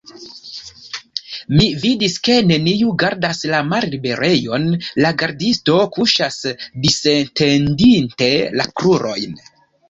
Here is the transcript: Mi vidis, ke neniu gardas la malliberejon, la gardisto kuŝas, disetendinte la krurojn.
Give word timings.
Mi 1.57 1.65
vidis, 1.81 2.15
ke 2.27 2.37
neniu 2.51 2.93
gardas 3.03 3.41
la 3.51 3.59
malliberejon, 3.73 4.65
la 5.05 5.13
gardisto 5.23 5.77
kuŝas, 5.99 6.39
disetendinte 6.87 8.33
la 8.57 8.67
krurojn. 8.81 9.39